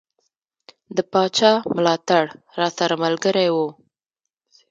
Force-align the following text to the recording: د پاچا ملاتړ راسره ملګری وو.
د 0.95 0.97
پاچا 1.11 1.51
ملاتړ 1.75 2.23
راسره 2.59 2.95
ملګری 3.03 3.47
وو. 3.55 3.67